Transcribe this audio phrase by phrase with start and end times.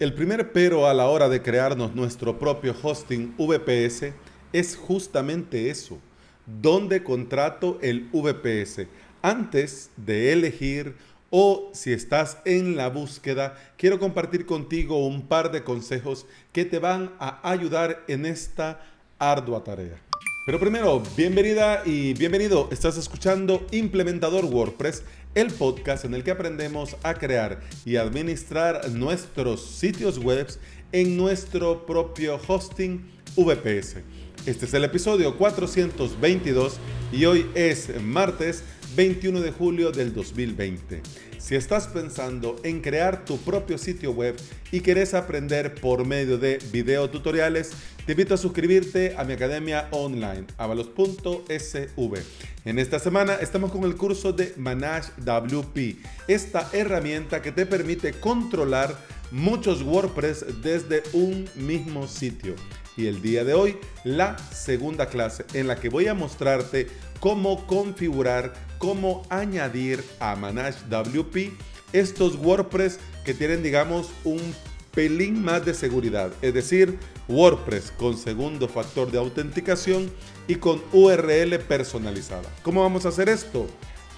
[0.00, 4.14] El primer pero a la hora de crearnos nuestro propio hosting VPS
[4.50, 5.98] es justamente eso.
[6.46, 8.86] ¿Dónde contrato el VPS?
[9.20, 10.94] Antes de elegir
[11.28, 16.78] o si estás en la búsqueda, quiero compartir contigo un par de consejos que te
[16.78, 18.80] van a ayudar en esta
[19.18, 20.00] ardua tarea.
[20.46, 22.70] Pero primero, bienvenida y bienvenido.
[22.72, 25.04] Estás escuchando Implementador WordPress
[25.34, 30.48] el podcast en el que aprendemos a crear y administrar nuestros sitios web
[30.92, 33.00] en nuestro propio hosting
[33.36, 33.98] VPS.
[34.46, 36.78] Este es el episodio 422
[37.12, 38.64] y hoy es martes
[38.96, 41.02] 21 de julio del 2020.
[41.40, 44.36] Si estás pensando en crear tu propio sitio web
[44.70, 47.72] y querés aprender por medio de videotutoriales,
[48.04, 52.18] te invito a suscribirte a mi academia online, avalos.sv.
[52.66, 55.96] En esta semana estamos con el curso de Manage WP,
[56.28, 58.94] esta herramienta que te permite controlar
[59.30, 62.54] muchos WordPress desde un mismo sitio.
[63.00, 66.86] Y el día de hoy, la segunda clase en la que voy a mostrarte
[67.18, 71.50] cómo configurar, cómo añadir a Manage WP
[71.94, 74.54] estos WordPress que tienen, digamos, un
[74.92, 80.12] pelín más de seguridad, es decir, WordPress con segundo factor de autenticación
[80.46, 82.50] y con URL personalizada.
[82.62, 83.66] ¿Cómo vamos a hacer esto?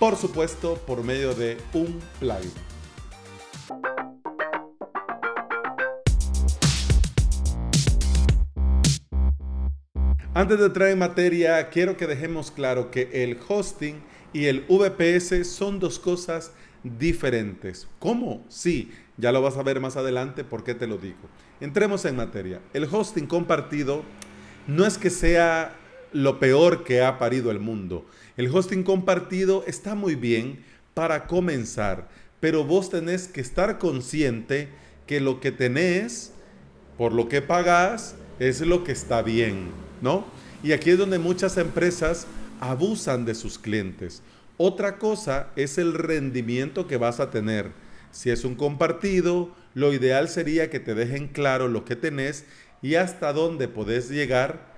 [0.00, 2.71] Por supuesto, por medio de un plugin.
[10.34, 13.96] Antes de entrar en materia, quiero que dejemos claro que el hosting
[14.32, 16.52] y el VPS son dos cosas
[16.82, 17.86] diferentes.
[17.98, 18.42] ¿Cómo?
[18.48, 21.18] Sí, ya lo vas a ver más adelante por qué te lo digo.
[21.60, 22.62] Entremos en materia.
[22.72, 24.04] El hosting compartido
[24.66, 25.76] no es que sea
[26.14, 28.06] lo peor que ha parido el mundo.
[28.38, 32.08] El hosting compartido está muy bien para comenzar,
[32.40, 34.70] pero vos tenés que estar consciente
[35.06, 36.32] que lo que tenés,
[36.96, 40.26] por lo que pagás, es lo que está bien, ¿no?
[40.62, 42.26] Y aquí es donde muchas empresas
[42.60, 44.22] abusan de sus clientes.
[44.58, 47.70] Otra cosa es el rendimiento que vas a tener.
[48.10, 52.44] Si es un compartido, lo ideal sería que te dejen claro lo que tenés
[52.82, 54.72] y hasta dónde podés llegar,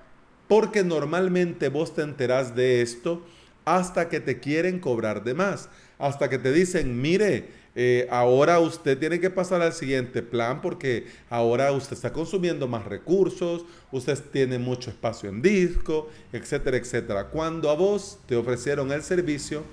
[0.47, 3.25] porque normalmente vos te enterás de esto
[3.65, 8.97] hasta que te quieren cobrar de más, hasta que te dicen, mire, eh, ahora usted
[8.97, 14.57] tiene que pasar al siguiente plan porque ahora usted está consumiendo más recursos, usted tiene
[14.57, 17.27] mucho espacio en disco, etcétera, etcétera.
[17.27, 19.63] Cuando a vos te ofrecieron el servicio,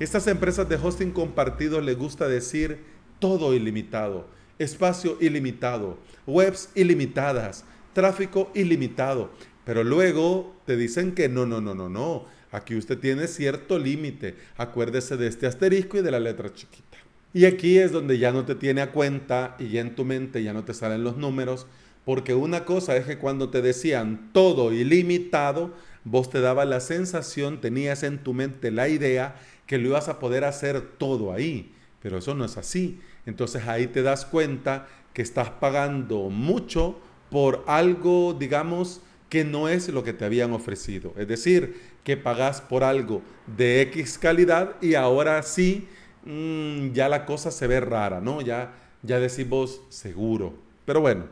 [0.00, 2.80] estas empresas de hosting compartido les gusta decir
[3.20, 4.26] todo ilimitado,
[4.58, 9.30] espacio ilimitado, webs ilimitadas, tráfico ilimitado.
[9.64, 12.26] Pero luego te dicen que no, no, no, no, no.
[12.50, 14.36] Aquí usted tiene cierto límite.
[14.56, 16.83] Acuérdese de este asterisco y de la letra chiquita.
[17.34, 20.44] Y aquí es donde ya no te tiene a cuenta y ya en tu mente
[20.44, 21.66] ya no te salen los números,
[22.04, 25.74] porque una cosa es que cuando te decían todo ilimitado,
[26.04, 29.34] vos te daba la sensación, tenías en tu mente la idea
[29.66, 33.00] que lo ibas a poder hacer todo ahí, pero eso no es así.
[33.26, 39.88] Entonces ahí te das cuenta que estás pagando mucho por algo, digamos, que no es
[39.88, 41.12] lo que te habían ofrecido.
[41.16, 43.22] Es decir, que pagas por algo
[43.56, 45.88] de X calidad y ahora sí
[46.24, 48.40] Mm, ya la cosa se ve rara, ¿no?
[48.40, 50.54] Ya, ya decimos seguro.
[50.84, 51.24] Pero bueno,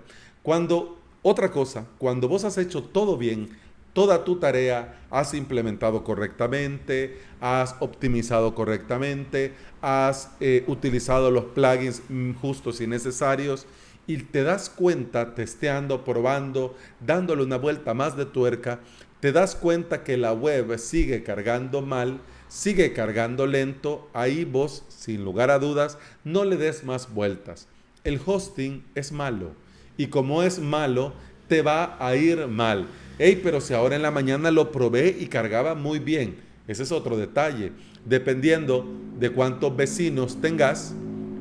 [0.42, 3.50] cuando, otra cosa, cuando vos has hecho todo bien,
[3.92, 12.32] toda tu tarea, has implementado correctamente, has optimizado correctamente, has eh, utilizado los plugins mm,
[12.34, 13.66] justos y necesarios
[14.06, 18.81] y te das cuenta, testeando, probando, dándole una vuelta más de tuerca,
[19.20, 22.20] te das cuenta que la web sigue cargando mal,
[22.52, 27.66] sigue cargando lento, ahí vos, sin lugar a dudas, no le des más vueltas.
[28.04, 29.52] El hosting es malo
[29.96, 31.14] y como es malo,
[31.48, 32.88] te va a ir mal.
[33.18, 36.36] Hey, pero si ahora en la mañana lo probé y cargaba muy bien,
[36.68, 37.72] ese es otro detalle.
[38.04, 38.86] Dependiendo
[39.19, 40.94] de cuántos vecinos tengas,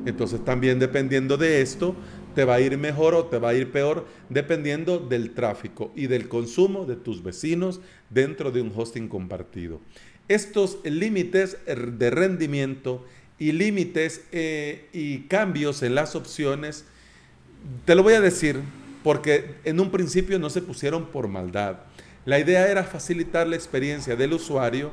[0.06, 1.94] entonces también dependiendo de esto,
[2.34, 6.06] te va a ir mejor o te va a ir peor, dependiendo del tráfico y
[6.06, 9.80] del consumo de tus vecinos dentro de un hosting compartido
[10.34, 13.04] estos límites de rendimiento
[13.38, 16.84] y límites eh, y cambios en las opciones,
[17.84, 18.60] te lo voy a decir
[19.02, 21.80] porque en un principio no se pusieron por maldad.
[22.24, 24.92] La idea era facilitar la experiencia del usuario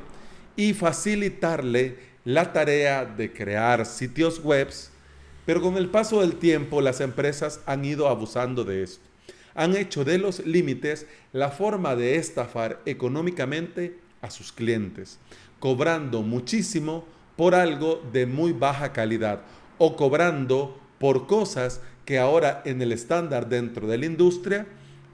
[0.56, 4.68] y facilitarle la tarea de crear sitios web,
[5.46, 9.04] pero con el paso del tiempo las empresas han ido abusando de esto.
[9.54, 15.18] Han hecho de los límites la forma de estafar económicamente a sus clientes,
[15.58, 17.04] cobrando muchísimo
[17.36, 19.42] por algo de muy baja calidad
[19.78, 24.66] o cobrando por cosas que ahora en el estándar dentro de la industria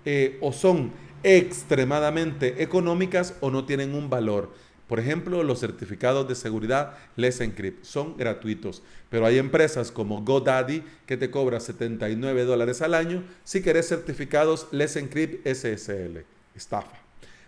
[0.04, 0.92] eh, o son
[1.22, 4.52] extremadamente económicas o no tienen un valor.
[4.88, 10.84] Por ejemplo, los certificados de seguridad Let's Encrypt son gratuitos, pero hay empresas como GoDaddy
[11.06, 16.24] que te cobra 79 dólares al año si querés certificados Let's Encrypt SSL.
[16.54, 17.05] Estafa.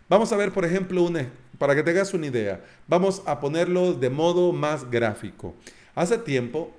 [0.09, 1.29] Vamos a ver, por ejemplo, una,
[1.59, 5.55] para que tengas una idea, vamos a ponerlo de modo más gráfico.
[5.95, 6.73] Hace tiempo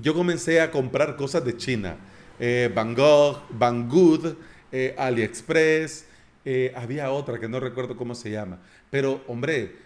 [0.00, 1.96] yo comencé a comprar cosas de China,
[2.40, 4.34] eh, Van Gogh, Banggood,
[4.72, 6.06] eh, AliExpress,
[6.46, 8.58] eh, había otra que no recuerdo cómo se llama,
[8.90, 9.76] pero hombre,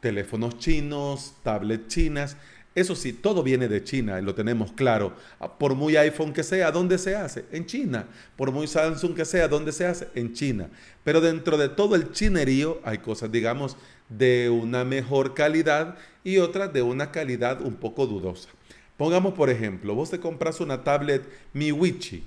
[0.00, 2.36] teléfonos chinos, tablets chinas,
[2.74, 5.12] eso sí, todo viene de China, lo tenemos claro.
[5.58, 7.44] Por muy iPhone que sea, ¿dónde se hace?
[7.50, 8.06] En China.
[8.36, 10.08] Por muy Samsung que sea, ¿dónde se hace?
[10.14, 10.68] En China.
[11.02, 13.76] Pero dentro de todo el chinerío hay cosas, digamos,
[14.08, 18.48] de una mejor calidad y otras de una calidad un poco dudosa.
[18.96, 21.24] Pongamos, por ejemplo, vos te compras una tablet
[21.54, 22.24] Miwichi.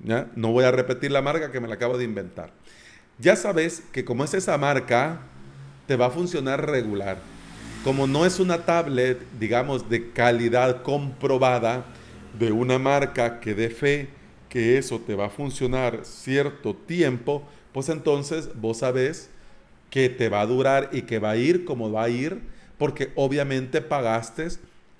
[0.00, 0.28] ¿ya?
[0.34, 2.50] No voy a repetir la marca que me la acabo de inventar.
[3.18, 5.20] Ya sabes que como es esa marca,
[5.86, 7.18] te va a funcionar regular.
[7.84, 11.84] Como no es una tablet, digamos, de calidad comprobada,
[12.38, 14.08] de una marca que dé fe
[14.48, 17.42] que eso te va a funcionar cierto tiempo,
[17.72, 19.28] pues entonces vos sabés
[19.90, 22.40] que te va a durar y que va a ir como va a ir,
[22.78, 24.48] porque obviamente pagaste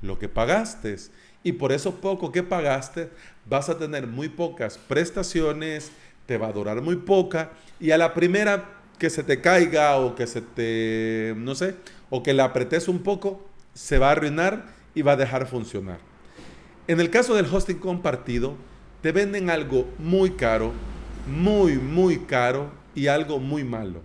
[0.03, 0.97] lo que pagaste.
[1.43, 3.09] Y por eso poco que pagaste,
[3.49, 5.91] vas a tener muy pocas prestaciones,
[6.27, 10.15] te va a durar muy poca, y a la primera que se te caiga o
[10.15, 11.77] que se te, no sé,
[12.11, 15.99] o que la apretes un poco, se va a arruinar y va a dejar funcionar.
[16.89, 18.55] En el caso del hosting compartido,
[19.03, 20.73] te venden algo muy caro,
[21.27, 24.01] muy, muy caro y algo muy malo.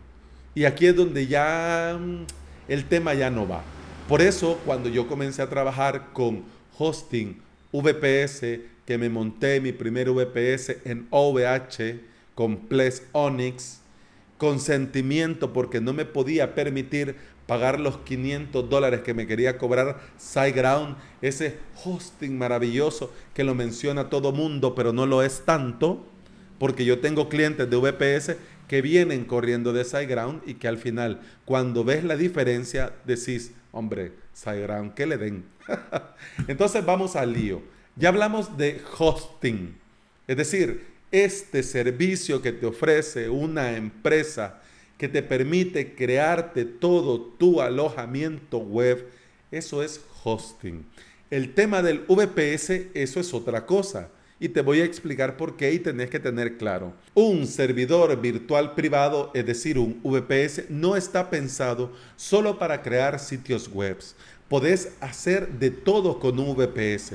[0.54, 2.26] Y aquí es donde ya mm,
[2.68, 3.64] el tema ya no va.
[4.08, 6.44] Por eso, cuando yo comencé a trabajar con
[6.78, 7.40] hosting
[7.72, 12.02] VPS, que me monté mi primer VPS en OVH
[12.36, 13.80] con Ples Onyx,
[14.38, 17.16] con sentimiento porque no me podía permitir
[17.52, 24.10] pagar los 500 dólares que me quería cobrar SiteGround, ese hosting maravilloso que lo menciona
[24.10, 26.08] todo mundo, pero no lo es tanto,
[26.60, 28.38] porque yo tengo clientes de VPS
[28.70, 34.14] que vienen corriendo de SiteGround y que al final, cuando ves la diferencia, decís, hombre,
[34.34, 35.44] SiteGround, ¿qué le den?
[36.48, 37.62] Entonces vamos al lío.
[37.98, 39.76] Ya hablamos de hosting,
[40.26, 44.61] es decir, este servicio que te ofrece una empresa
[45.02, 49.08] que te permite crearte todo tu alojamiento web,
[49.50, 50.86] eso es hosting.
[51.32, 54.10] El tema del VPS, eso es otra cosa.
[54.40, 56.94] Y te voy a explicar por qué y tenés que tener claro.
[57.16, 63.70] Un servidor virtual privado, es decir, un VPS, no está pensado solo para crear sitios
[63.70, 63.98] web.
[64.48, 67.14] Podés hacer de todo con un VPS.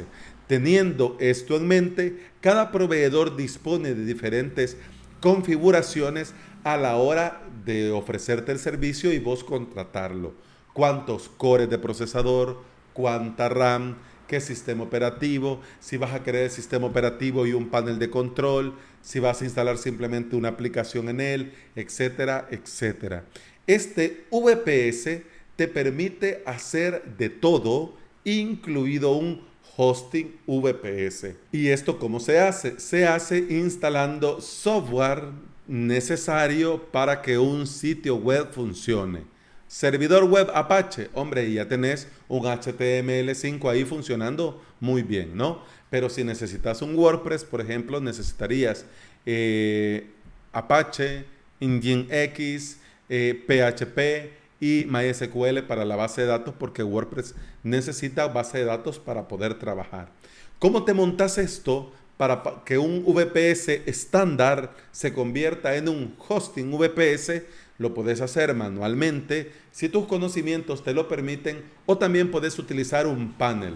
[0.49, 4.77] Teniendo esto en mente, cada proveedor dispone de diferentes
[5.21, 6.35] configuraciones
[6.67, 10.35] a la hora de ofrecerte el servicio y vos contratarlo.
[10.73, 12.61] ¿Cuántos cores de procesador?
[12.93, 13.99] ¿Cuánta RAM?
[14.27, 18.75] qué sistema operativo, si vas a querer el sistema operativo y un panel de control,
[19.01, 23.25] si vas a instalar simplemente una aplicación en él, etcétera, etcétera.
[23.69, 25.23] Este VPS
[25.55, 29.47] te permite hacer de todo, incluido un
[29.77, 31.37] hosting VPS.
[31.53, 32.81] ¿Y esto cómo se hace?
[32.81, 35.23] Se hace instalando software
[35.67, 39.25] necesario para que un sitio web funcione.
[39.69, 45.63] Servidor web Apache, hombre, ya tenés un HTML5 ahí funcionando muy bien, ¿no?
[45.91, 48.85] Pero si necesitas un WordPress, por ejemplo, necesitarías
[49.25, 50.09] eh,
[50.53, 51.25] Apache,
[51.59, 59.01] PHP eh, y MySQL para la base de datos, porque WordPress necesita base de datos
[59.01, 60.11] para poder trabajar.
[60.59, 67.43] ¿Cómo te montas esto para que un VPS estándar se convierta en un hosting VPS?
[67.79, 73.33] lo puedes hacer manualmente si tus conocimientos te lo permiten o también puedes utilizar un
[73.33, 73.75] panel,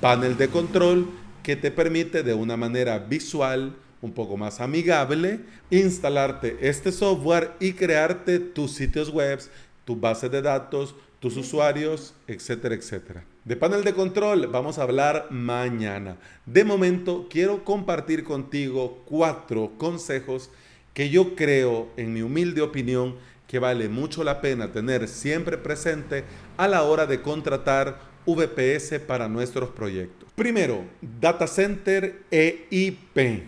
[0.00, 1.08] panel de control
[1.42, 5.40] que te permite de una manera visual, un poco más amigable,
[5.70, 9.40] instalarte este software y crearte tus sitios web,
[9.84, 13.24] tu base de datos, tus usuarios, etcétera, etcétera.
[13.46, 16.16] De panel de control vamos a hablar mañana.
[16.46, 20.50] De momento quiero compartir contigo cuatro consejos
[20.94, 23.14] que yo creo, en mi humilde opinión,
[23.46, 26.24] que vale mucho la pena tener siempre presente
[26.56, 30.28] a la hora de contratar VPS para nuestros proyectos.
[30.34, 33.44] Primero, Data Center e IP.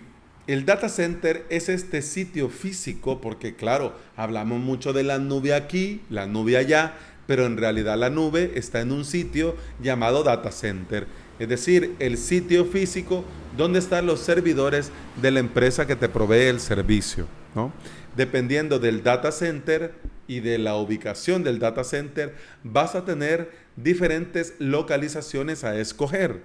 [0.47, 6.01] El data center es este sitio físico porque claro, hablamos mucho de la nube aquí,
[6.09, 6.95] la nube allá,
[7.29, 11.07] pero en realidad la nube está en un sitio llamado data center.
[11.39, 13.23] es decir, el sitio físico
[13.55, 17.27] donde están los servidores de la empresa que te provee el servicio.
[17.55, 17.71] ¿no?
[18.17, 19.93] Dependiendo del data center
[20.27, 26.41] y de la ubicación del data center, vas a tener diferentes localizaciones a escoger.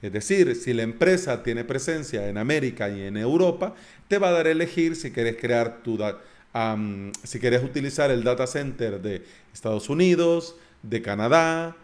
[0.00, 3.74] Es decir, si la empresa tiene presencia en América y en Europa,
[4.08, 5.98] te va a dar a elegir si quieres crear tu
[7.24, 11.76] si quieres utilizar el data center de Estados Unidos, de Canadá,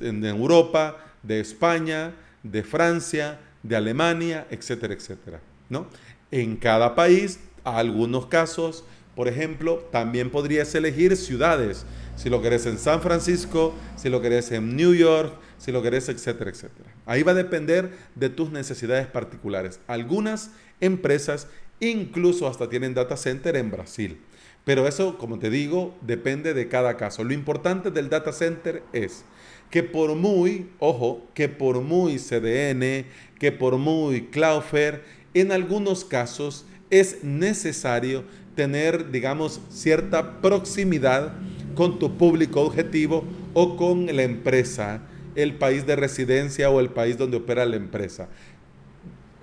[0.00, 5.40] en Europa, de España, de Francia, de Alemania, etcétera, etcétera.
[5.68, 5.86] ¿no?
[6.30, 8.84] En cada país, algunos casos,
[9.14, 11.86] por ejemplo, también podrías elegir ciudades.
[12.16, 16.08] Si lo querés en San Francisco, si lo querés en New York, si lo querés,
[16.08, 16.90] etcétera, etcétera.
[17.06, 19.80] Ahí va a depender de tus necesidades particulares.
[19.86, 21.48] Algunas empresas
[21.90, 24.18] incluso hasta tienen data center en Brasil.
[24.64, 27.22] Pero eso, como te digo, depende de cada caso.
[27.22, 29.24] Lo importante del data center es
[29.70, 33.06] que por muy, ojo, que por muy CDN,
[33.38, 35.02] que por muy Cloudflare,
[35.34, 38.24] en algunos casos es necesario
[38.54, 41.34] tener, digamos, cierta proximidad
[41.74, 45.02] con tu público objetivo o con la empresa,
[45.34, 48.28] el país de residencia o el país donde opera la empresa.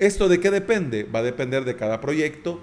[0.01, 1.03] ¿Esto de qué depende?
[1.03, 2.59] Va a depender de cada proyecto,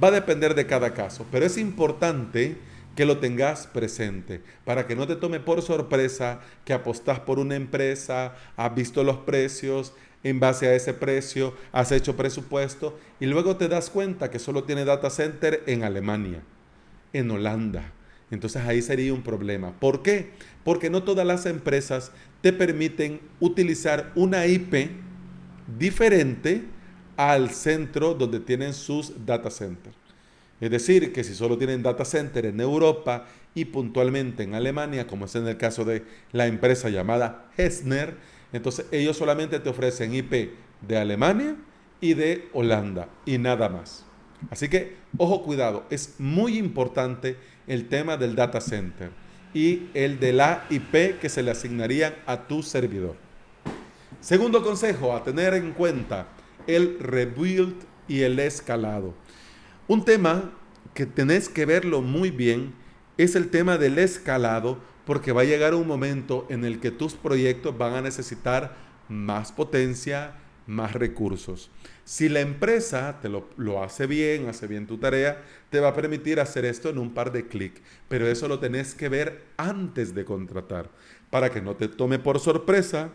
[0.00, 2.58] va a depender de cada caso, pero es importante
[2.94, 7.56] que lo tengas presente para que no te tome por sorpresa que apostás por una
[7.56, 13.56] empresa, has visto los precios, en base a ese precio, has hecho presupuesto y luego
[13.56, 16.42] te das cuenta que solo tiene data center en Alemania,
[17.14, 17.92] en Holanda.
[18.30, 19.72] Entonces ahí sería un problema.
[19.80, 20.32] ¿Por qué?
[20.64, 22.12] Porque no todas las empresas
[22.42, 24.90] te permiten utilizar una IP
[25.66, 26.64] diferente
[27.16, 29.96] al centro donde tienen sus data centers.
[30.60, 35.26] Es decir, que si solo tienen data center en Europa y puntualmente en Alemania, como
[35.26, 38.16] es en el caso de la empresa llamada Hessner,
[38.52, 41.56] entonces ellos solamente te ofrecen IP de Alemania
[42.00, 44.04] y de Holanda y nada más.
[44.50, 49.10] Así que, ojo cuidado, es muy importante el tema del data center
[49.54, 53.16] y el de la IP que se le asignarían a tu servidor.
[54.24, 56.28] Segundo consejo a tener en cuenta,
[56.66, 57.74] el rebuild
[58.08, 59.12] y el escalado.
[59.86, 60.50] Un tema
[60.94, 62.72] que tenés que verlo muy bien
[63.18, 67.12] es el tema del escalado porque va a llegar un momento en el que tus
[67.12, 68.74] proyectos van a necesitar
[69.10, 71.70] más potencia, más recursos.
[72.04, 75.94] Si la empresa te lo, lo, hace bien, hace bien tu tarea, te va a
[75.94, 80.14] permitir hacer esto en un par de clics, pero eso lo tenés que ver antes
[80.14, 80.88] de contratar,
[81.28, 83.10] para que no te tome por sorpresa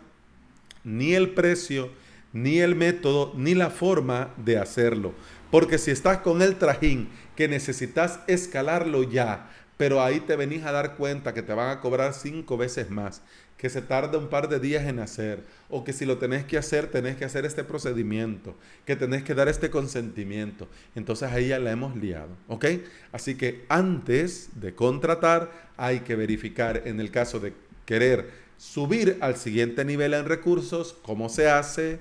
[0.84, 1.90] ni el precio,
[2.32, 5.14] ni el método, ni la forma de hacerlo.
[5.50, 10.72] Porque si estás con el trajín que necesitas escalarlo ya, pero ahí te venís a
[10.72, 13.22] dar cuenta que te van a cobrar cinco veces más,
[13.56, 16.56] que se tarda un par de días en hacer, o que si lo tenés que
[16.56, 18.54] hacer, tenés que hacer este procedimiento,
[18.86, 20.68] que tenés que dar este consentimiento.
[20.94, 22.66] Entonces ahí ya la hemos liado, ¿ok?
[23.12, 27.54] Así que antes de contratar hay que verificar en el caso de
[27.86, 31.98] querer subir al siguiente nivel en recursos, cómo se hace,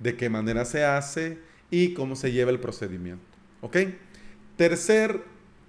[0.00, 1.38] de qué manera se hace
[1.70, 3.22] y cómo se lleva el procedimiento.
[3.60, 3.76] ¿Ok?
[4.56, 5.22] Tercer,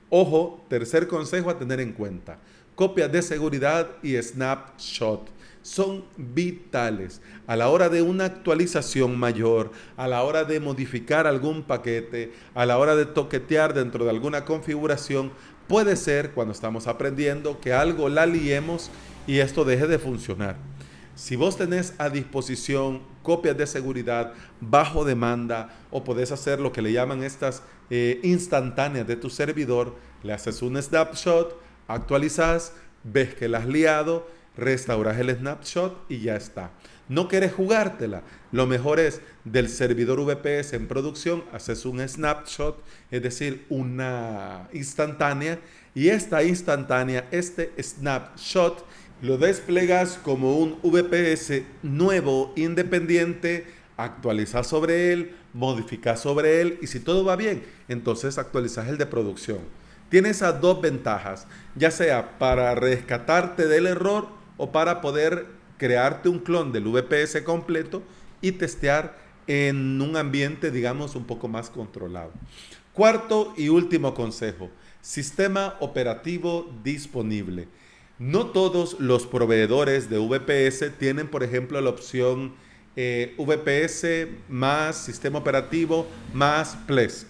[0.10, 2.40] ojo, tercer consejo a tener en cuenta.
[2.74, 5.30] Copias de seguridad y snapshot
[5.62, 11.62] son vitales a la hora de una actualización mayor, a la hora de modificar algún
[11.62, 15.32] paquete, a la hora de toquetear dentro de alguna configuración.
[15.68, 18.90] Puede ser cuando estamos aprendiendo que algo la liemos
[19.30, 20.56] y esto deje de funcionar.
[21.14, 26.82] Si vos tenés a disposición copias de seguridad bajo demanda o podés hacer lo que
[26.82, 33.48] le llaman estas eh, instantáneas de tu servidor, le haces un snapshot, actualizas, ves que
[33.48, 36.72] la has liado, restauras el snapshot y ya está.
[37.08, 38.24] No quieres jugártela.
[38.52, 45.60] Lo mejor es del servidor VPS en producción, haces un snapshot, es decir, una instantánea,
[45.96, 48.86] y esta instantánea, este snapshot,
[49.22, 57.00] lo desplegas como un VPS nuevo, independiente, actualizas sobre él, modificas sobre él y si
[57.00, 59.60] todo va bien, entonces actualizas el de producción.
[60.10, 65.48] Tienes esas dos ventajas, ya sea para rescatarte del error o para poder
[65.78, 68.02] crearte un clon del VPS completo
[68.42, 72.32] y testear en un ambiente, digamos, un poco más controlado.
[72.94, 74.70] Cuarto y último consejo,
[75.02, 77.68] sistema operativo disponible.
[78.20, 82.52] No todos los proveedores de VPS tienen, por ejemplo, la opción
[82.98, 87.30] eh, VPS más sistema operativo más Plesk.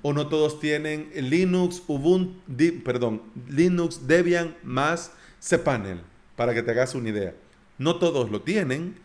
[0.00, 5.12] O no todos tienen Linux, Ubuntu, perdón, Linux Debian más
[5.46, 6.00] cPanel,
[6.34, 7.34] para que te hagas una idea.
[7.76, 8.96] No todos lo tienen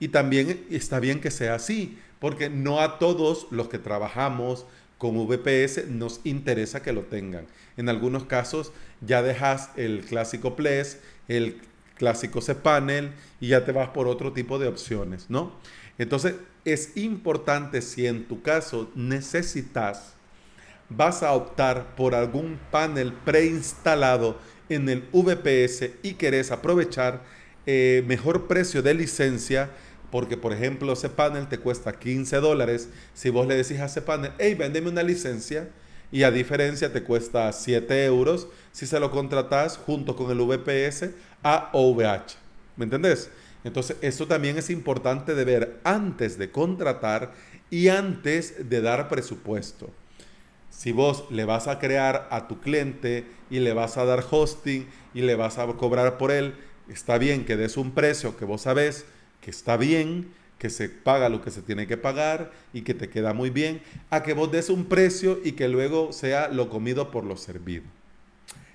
[0.00, 4.66] Y también está bien que sea así, porque no a todos los que trabajamos
[4.98, 7.46] con VPS nos interesa que lo tengan.
[7.76, 11.60] En algunos casos ya dejas el clásico Ples, el
[11.96, 15.52] clásico cPanel y ya te vas por otro tipo de opciones, ¿no?
[15.98, 20.14] Entonces es importante si en tu caso necesitas,
[20.88, 24.38] vas a optar por algún panel preinstalado
[24.68, 27.22] en el VPS y querés aprovechar
[27.66, 29.70] eh, mejor precio de licencia,
[30.10, 34.02] porque por ejemplo ese panel te cuesta 15 dólares, si vos le decís a ese
[34.02, 35.68] panel, hey, véndeme una licencia,
[36.10, 41.10] y a diferencia te cuesta 7 euros si se lo contratas junto con el VPS
[41.42, 42.36] a OVH.
[42.76, 43.30] ¿Me entendés?
[43.64, 47.32] Entonces, eso también es importante de ver antes de contratar
[47.70, 49.90] y antes de dar presupuesto.
[50.70, 54.86] Si vos le vas a crear a tu cliente y le vas a dar hosting
[55.12, 56.54] y le vas a cobrar por él,
[56.88, 59.04] está bien que des un precio que vos sabés
[59.48, 60.28] que está bien,
[60.58, 63.80] que se paga lo que se tiene que pagar y que te queda muy bien,
[64.10, 67.84] a que vos des un precio y que luego sea lo comido por lo servido.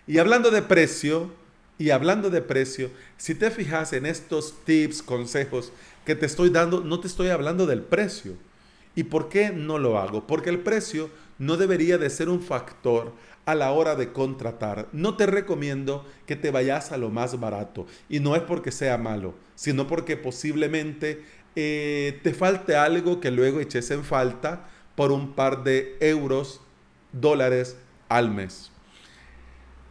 [0.08, 1.30] Y hablando de precio,
[1.78, 5.72] y hablando de precio, si te fijas en estos tips, consejos
[6.06, 8.34] que te estoy dando, no te estoy hablando del precio.
[8.96, 10.26] ¿Y por qué no lo hago?
[10.26, 13.14] Porque el precio no debería de ser un factor
[13.46, 14.88] a la hora de contratar.
[14.92, 17.86] No te recomiendo que te vayas a lo más barato.
[18.10, 21.24] Y no es porque sea malo, sino porque posiblemente
[21.56, 26.62] eh, te falte algo que luego eches en falta por un par de euros,
[27.12, 27.78] dólares
[28.10, 28.72] al mes.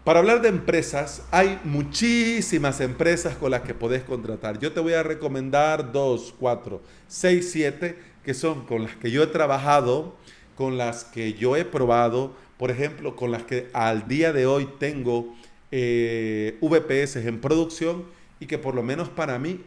[0.04, 4.58] Para hablar de empresas, hay muchísimas empresas con las que podés contratar.
[4.58, 9.22] Yo te voy a recomendar dos, cuatro, seis, siete, que son con las que yo
[9.22, 10.16] he trabajado,
[10.56, 14.68] con las que yo he probado, por ejemplo, con las que al día de hoy
[14.78, 15.34] tengo
[15.72, 18.04] eh, VPS en producción
[18.38, 19.62] y que por lo menos para mí,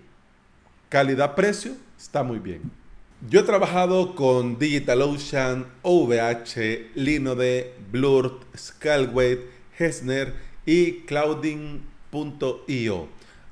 [0.87, 2.61] calidad-precio, está muy bien.
[3.29, 9.41] Yo he trabajado con DigitalOcean, OVH, Linode, Blur, Scalway,
[9.77, 10.33] Hesner
[10.65, 11.89] y Clouding.io.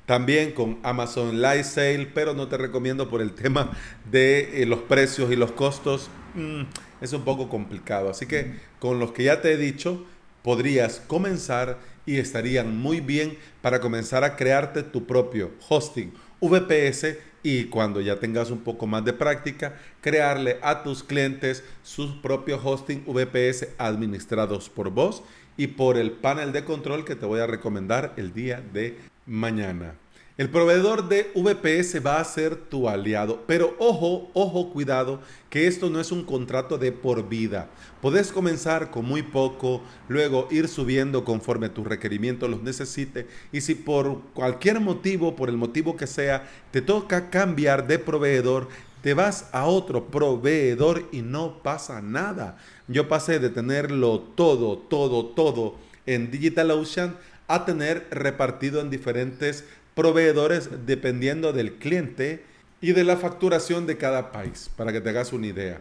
[0.06, 3.72] También con Amazon Sale, pero no te recomiendo por el tema
[4.10, 6.08] de eh, los precios y los costos.
[6.34, 6.62] Mm,
[7.04, 8.10] es un poco complicado.
[8.10, 10.04] Así que con los que ya te he dicho,
[10.42, 17.64] podrías comenzar y estarían muy bien para comenzar a crearte tu propio hosting VPS y
[17.64, 23.04] cuando ya tengas un poco más de práctica, crearle a tus clientes sus propios hosting
[23.06, 25.22] VPS administrados por vos
[25.56, 29.94] y por el panel de control que te voy a recomendar el día de mañana.
[30.36, 35.90] El proveedor de VPS va a ser tu aliado, pero ojo, ojo, cuidado, que esto
[35.90, 37.70] no es un contrato de por vida.
[38.02, 43.76] Podés comenzar con muy poco, luego ir subiendo conforme tus requerimientos los necesite y si
[43.76, 48.66] por cualquier motivo, por el motivo que sea, te toca cambiar de proveedor,
[49.02, 52.58] te vas a otro proveedor y no pasa nada.
[52.88, 57.16] Yo pasé de tenerlo todo, todo, todo en DigitalOcean
[57.46, 59.64] a tener repartido en diferentes
[59.94, 62.44] proveedores dependiendo del cliente
[62.80, 65.80] y de la facturación de cada país, para que te hagas una idea.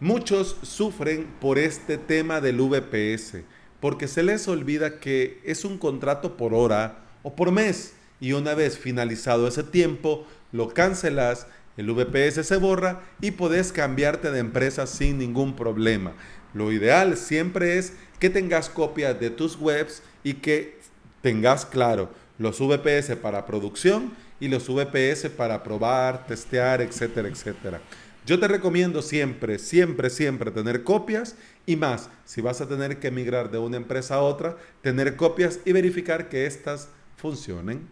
[0.00, 3.42] Muchos sufren por este tema del VPS,
[3.80, 8.54] porque se les olvida que es un contrato por hora o por mes, y una
[8.54, 14.86] vez finalizado ese tiempo, lo cancelas el VPS se borra y podés cambiarte de empresa
[14.86, 16.12] sin ningún problema.
[16.52, 20.78] Lo ideal siempre es que tengas copias de tus webs y que
[21.22, 27.80] tengas claro los VPS para producción y los VPS para probar, testear, etcétera, etcétera.
[28.24, 31.34] Yo te recomiendo siempre, siempre, siempre tener copias
[31.66, 35.58] y más, si vas a tener que migrar de una empresa a otra, tener copias
[35.64, 37.88] y verificar que éstas funcionen.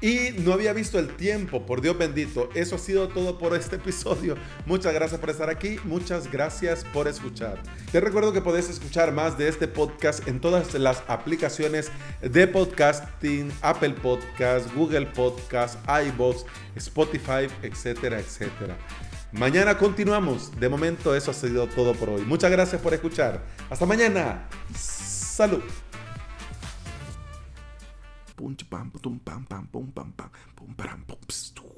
[0.00, 2.50] Y no había visto el tiempo, por Dios bendito.
[2.54, 4.36] Eso ha sido todo por este episodio.
[4.66, 7.58] Muchas gracias por estar aquí, muchas gracias por escuchar.
[7.90, 13.50] Te recuerdo que podés escuchar más de este podcast en todas las aplicaciones de podcasting,
[13.62, 15.78] Apple Podcast, Google Podcast,
[16.08, 16.44] iBox,
[16.76, 18.76] Spotify, etcétera, etcétera.
[19.32, 20.58] Mañana continuamos.
[20.58, 22.22] De momento eso ha sido todo por hoy.
[22.22, 23.42] Muchas gracias por escuchar.
[23.70, 24.48] Hasta mañana.
[24.74, 25.62] Salud.
[28.36, 31.75] boom, bam, boom, bam, bam, boom, bam, bam, boom, bam, boom,